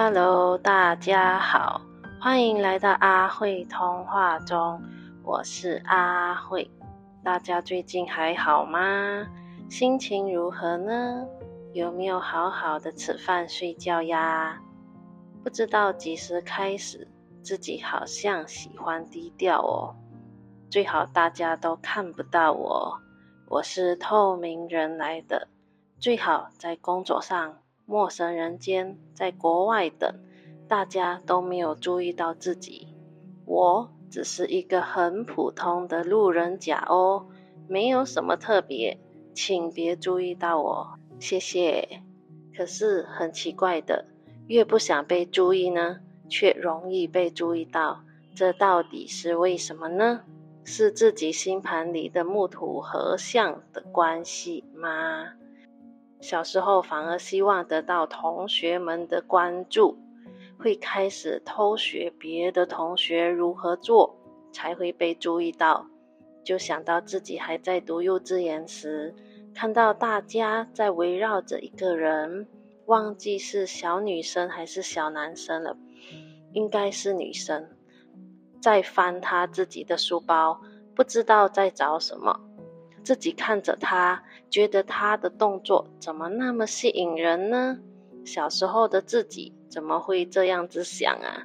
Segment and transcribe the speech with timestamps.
[0.00, 1.80] Hello，大家好，
[2.20, 4.80] 欢迎来到阿慧通话中，
[5.24, 6.70] 我是阿慧。
[7.24, 9.26] 大家最近还好吗？
[9.68, 11.26] 心情如何呢？
[11.72, 14.62] 有没有好好的吃饭睡觉呀？
[15.42, 17.08] 不知道几时开始，
[17.42, 19.96] 自己好像喜欢低调哦，
[20.70, 22.96] 最好大家都看不到我，
[23.48, 25.48] 我是透明人来的，
[25.98, 27.56] 最好在工作上。
[27.90, 30.14] 陌生人间，在国外等，
[30.68, 32.88] 大家都没有注意到自己。
[33.46, 37.28] 我只是一个很普通的路人甲哦，
[37.66, 38.98] 没有什么特别，
[39.32, 42.02] 请别注意到我，谢谢。
[42.54, 44.04] 可是很奇怪的，
[44.48, 50.24] 越不想被注意呢，却容易被注意到，这到底是为什么呢？
[50.62, 55.32] 是自己星盘里的木土合相的关系吗？
[56.20, 59.96] 小时候反而希望得到同学们的关注，
[60.58, 64.16] 会开始偷学别的同学如何做，
[64.52, 65.86] 才会被注意到。
[66.44, 69.14] 就想到自己还在读幼稚园时，
[69.54, 72.48] 看到大家在围绕着一个人，
[72.86, 75.76] 忘记是小女生还是小男生了，
[76.52, 77.68] 应该是女生，
[78.60, 80.60] 在翻她自己的书包，
[80.94, 82.40] 不知道在找什么。
[83.08, 87.78] 自己看着他，觉得他的动作怎么那么吸引人呢？
[88.26, 91.40] 小时候的自己怎么会这样子想啊？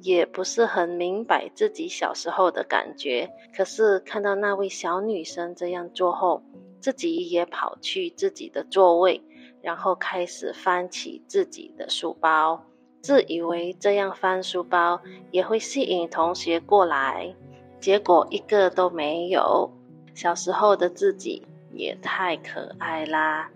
[0.00, 3.28] 也不是很明白自己小时候的感觉。
[3.52, 6.44] 可是看到那位小女生这样做后，
[6.78, 9.20] 自己也跑去自己的座位，
[9.60, 12.64] 然后开始翻起自己的书包，
[13.00, 15.00] 自以为这样翻书包
[15.32, 17.34] 也会吸引同学过来，
[17.80, 19.68] 结果一个都没有。
[20.14, 23.50] 小时候的自己也太可爱啦，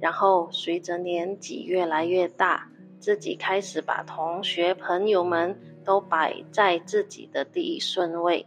[0.00, 8.44] 然后随着年纪越来越大，自己开始把同学朋友们都摆在自己的第一顺位。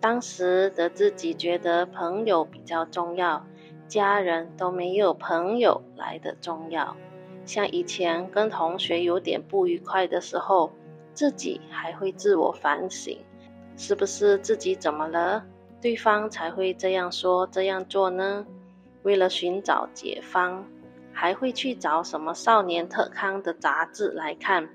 [0.00, 3.44] 当时的自己觉得朋友比较重要，
[3.88, 6.96] 家人都没有朋友来的重要。
[7.44, 10.70] 像以前跟同学有点不愉快的时候，
[11.14, 13.18] 自己还会自我反省，
[13.76, 15.44] 是不是自己怎么了？
[15.80, 18.44] 对方才会这样说、这样做呢？
[19.04, 20.64] 为了寻找解方，
[21.12, 24.68] 还会去找什么少年特刊的杂志来看，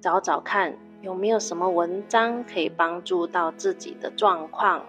[0.00, 4.84] 找找看有没有什么文章可以帮助到自己的状况。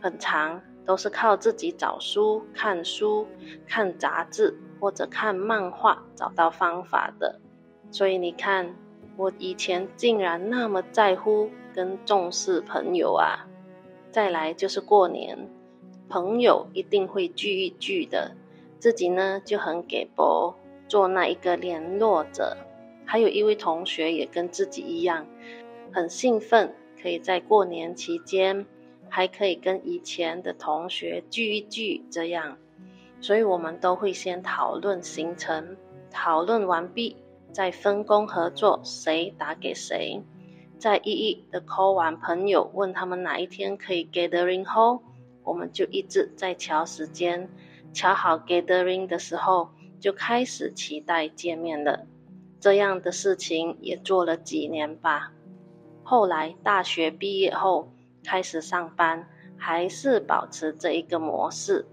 [0.00, 3.26] 很长都是靠自己找书、看书、
[3.66, 7.40] 看杂志或者看漫画找到方法的。
[7.90, 8.74] 所以你看，
[9.16, 13.46] 我以前竟然那么在乎跟重视朋友啊！
[14.14, 15.36] 再来就是过年，
[16.08, 18.30] 朋友一定会聚一聚的。
[18.78, 20.54] 自己呢就很给博，
[20.86, 22.56] 做那一个联络者。
[23.04, 25.26] 还有一位同学也跟自己一样，
[25.92, 26.72] 很兴奋，
[27.02, 28.64] 可以在过年期间
[29.08, 32.56] 还可以跟以前的同学聚一聚，这样。
[33.20, 35.76] 所以我们都会先讨论行程，
[36.12, 37.16] 讨论完毕
[37.50, 40.22] 再分工合作，谁打给谁。
[40.84, 45.02] 在一一的 call 完朋友，问他们哪一天可以 gathering 后，
[45.42, 47.48] 我们就一直在瞧时间，
[47.94, 52.04] 瞧好 gathering 的时候，就开始期待见面了。
[52.60, 55.32] 这样的事情也做了几年吧。
[56.02, 57.90] 后来大学毕业后
[58.22, 61.86] 开始上班，还是保持这一个模式，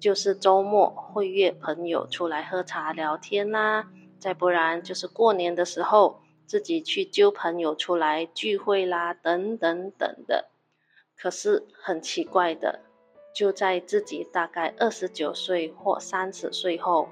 [0.00, 6.23] 就是周末会约朋友出来喝茶聊天啦，再不然就是过年的时候。
[6.46, 10.46] 自己去揪朋友出来聚会啦，等等等的。
[11.16, 12.80] 可是很奇怪的，
[13.34, 17.08] 就在自己大概二十九岁或三十岁后，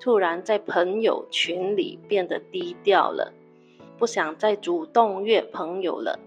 [0.00, 3.32] 突然在朋友群里变得低调了，
[3.98, 6.18] 不想再主动约朋友了，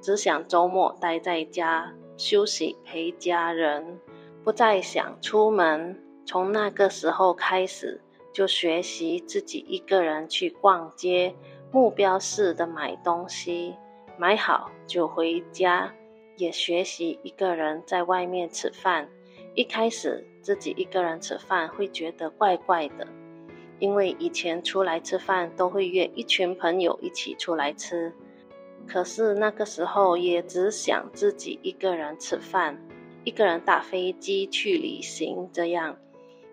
[0.00, 4.00] 只想周末待在家休息陪家人，
[4.42, 6.02] 不再想出门。
[6.26, 8.00] 从那个时候开始，
[8.32, 11.34] 就学习自己一个人去逛街。
[11.70, 13.74] 目标式的买东西，
[14.16, 15.92] 买好就回家，
[16.36, 19.06] 也学习一个人在外面吃饭。
[19.54, 23.06] 一开始自己一个人吃饭会觉得怪怪的，
[23.80, 28.14] 因为以前出来吃饭都会约一群朋友一起出来吃，
[28.86, 32.78] 可是那个时候也只想自己一个人吃饭，
[33.24, 35.98] 一个人打飞机去旅行这样。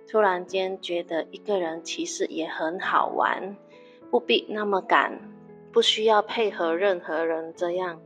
[0.09, 3.55] 突然间觉得一个人其实也很好玩。
[4.15, 5.19] 不必那么赶，
[5.73, 7.53] 不需要配合任何人。
[7.53, 7.99] 这样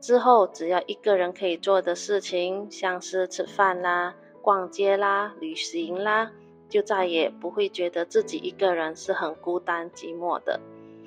[0.00, 6.32] 之后，只要一个人可以做的事情，像是吃饭啦、逛街啦、旅行啦，
[6.70, 10.58] 就再也不会觉得自己一个人是很孤单寂寞的。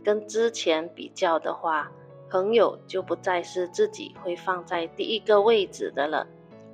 [0.04, 1.92] 跟之前比较的话，
[2.30, 6.28] 朋友就不再是自己会放在第一个位置的了，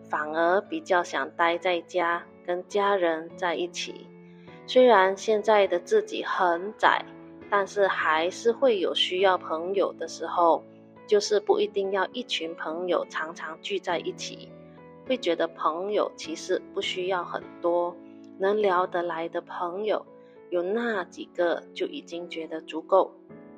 [0.10, 4.06] 反而比较想待在家，跟家人在一起。
[4.68, 7.06] 虽然现在的自己很窄，
[7.50, 10.64] 但是还是会有需要朋友的时候，
[11.08, 14.50] 就是不一定要一群朋友常常聚在一起。
[15.08, 17.96] 会觉得朋友其实不需要很多，
[18.40, 20.04] 能聊得来的朋友
[20.50, 23.12] 有那几个就已经觉得足够。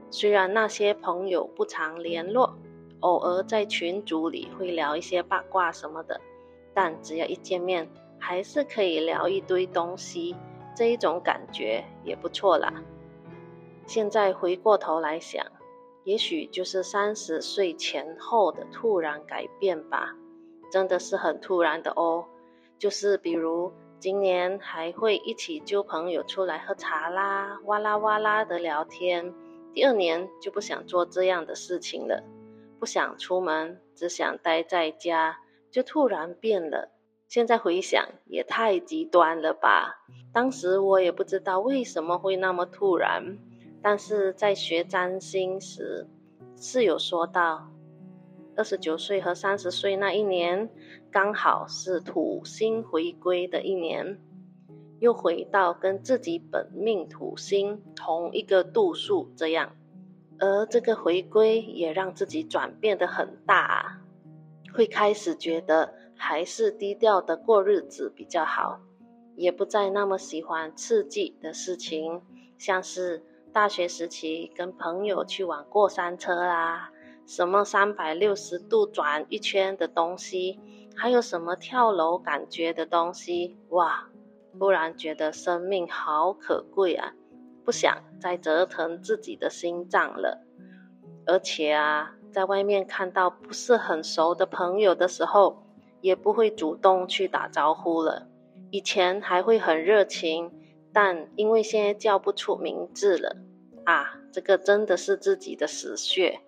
[0.10, 2.54] 虽然那些朋友不常联络，
[3.00, 6.20] 偶尔在群组里会聊一些八卦什么的，
[6.74, 7.88] 但只要一见面，
[8.20, 10.36] 还是可以聊一堆东西，
[10.76, 12.74] 这一种感觉也不错啦。
[13.88, 15.46] 现在回过头来想，
[16.04, 20.14] 也许就是三十岁前后的突然改变吧。
[20.70, 22.26] 真的是很突然的哦，
[22.78, 29.34] 就是比如今年还会一起揪朋友出来喝茶啦，哇啦哇啦的聊天。
[29.74, 32.22] 第二年就不想做这样的事情了，
[32.80, 35.40] 不想出门，只想待在家，
[35.72, 36.92] 就突然变了。
[37.30, 40.04] 现在回想也太极端了吧？
[40.34, 43.38] 当时我也不知道为什么会那么突然，
[43.82, 46.08] 但是在学占星时，
[46.56, 47.70] 是有说到。
[48.56, 50.68] 二十九岁和三十岁那一年，
[51.12, 54.20] 刚好是土星回归的一年，
[55.00, 59.76] 又回到跟自己本命土星同一个度数这样。
[60.40, 64.02] 而这个回归也让自己转变的很大，
[64.74, 68.80] 会开始觉得还是低调的过日子比较好，
[69.36, 72.24] 也不再那么喜欢刺激的事情，
[72.58, 76.92] 像是大学时期跟朋友去玩过山车啦。
[77.26, 80.60] 什么三百六十度转一圈的东西，
[80.96, 83.58] 还有什么跳楼感觉的东西？
[83.70, 84.08] 哇！
[84.58, 87.14] 突然觉得生命好可贵啊，
[87.64, 90.46] 不想再折腾自己的心脏了。
[91.26, 95.64] 而且啊，在外面看到不是很熟的朋友的时候，
[96.02, 98.28] 也不会主动去打招呼了。
[98.72, 100.52] 以前还会很热情，
[101.00, 103.36] 但因为现在叫不出名字了
[103.84, 106.40] 啊，这个真的是自己的死穴。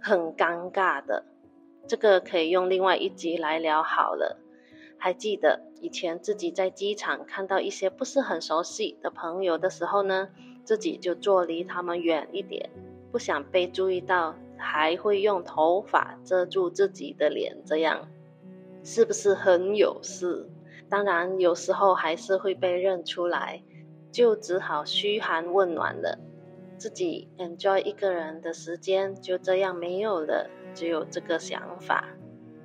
[0.00, 1.26] 很尴尬的，
[1.86, 4.38] 这个可以用另外一集来聊好了。
[4.96, 10.30] 还记得以前自己在机场看到一些不是很熟悉的朋友的时候呢，
[10.64, 12.70] 自己就坐离他们远一点，
[13.12, 18.08] 不想被注意到，还会用头发遮住自己的脸，这样
[18.82, 20.48] 是不是很有事？
[20.88, 23.62] 当然有时候还是会被认出来，
[24.12, 26.18] 就只好嘘寒问暖了。
[26.76, 32.04] 自己 enjoy 一个人的时间就这样没有了，只有这个想法，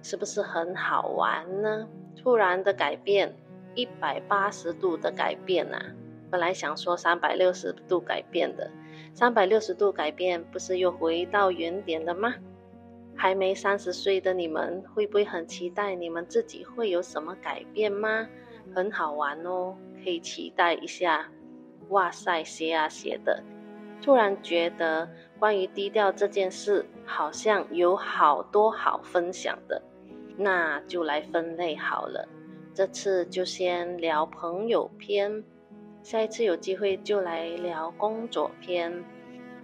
[0.01, 1.87] 是不是很好玩呢？
[2.15, 3.33] 突然的改变，
[3.75, 5.79] 一百八十度的改变呐！
[6.29, 8.69] 本来想说三百六十度改变的，
[9.13, 12.35] 三百六十度改变不是又回到原点了吗？
[13.21, 18.25] 还没三十岁的你们会不会很期待你们自己会有什么改变吗？
[18.73, 21.29] 很好玩哦，可以期待一下。
[21.89, 23.43] 哇塞，写啊写的。
[24.01, 29.81] 突然觉得关于低调这件事，好像有好多好分享的，
[30.37, 32.25] 那就来分类好了。
[32.73, 35.43] 这次就先聊朋友篇，
[36.03, 39.03] 下一次有机会就来聊工作篇，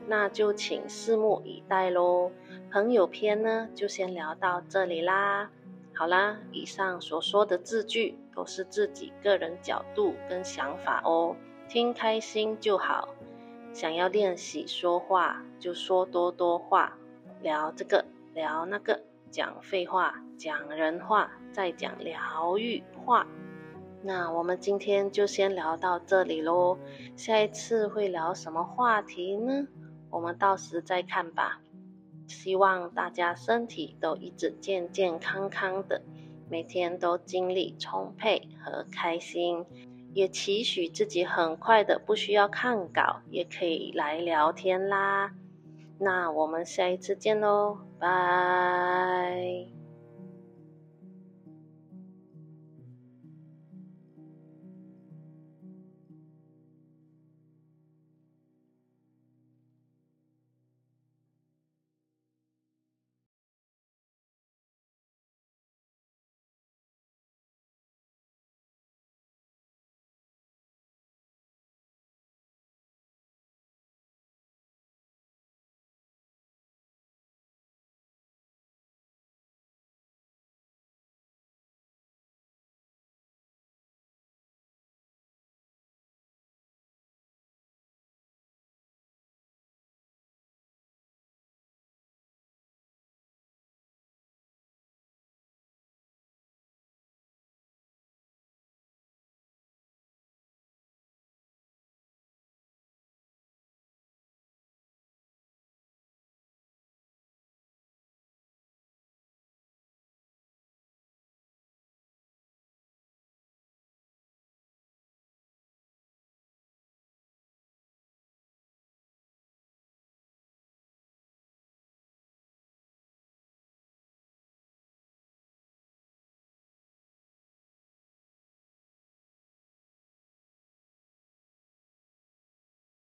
[0.06, 2.30] 那就请拭目以待喽。
[2.76, 5.50] 朋友篇呢，就先聊到这里啦。
[5.94, 11.38] 好啦，以上所说的字句都是自己个人角度跟想法哦，
[11.70, 13.08] 听开心就好。
[13.72, 16.98] 想要练习说话，就说多多话，
[17.42, 18.04] 聊这个
[18.34, 19.02] 聊那个，
[19.32, 23.26] 讲废话，讲人话，再讲疗愈话。
[24.04, 26.78] 那我们今天就先聊到这里喽，
[27.16, 29.66] 下一次会聊什么话题呢？
[30.10, 31.62] 我们到时再看吧。
[32.28, 36.02] 希望大家身体都一直健健康康的，
[36.50, 39.66] 每天都精力充沛和开心。
[40.14, 45.34] 也期许自己很快的不需要看稿，也可以来聊天啦。
[46.00, 49.85] 那我们下一次见喽，拜。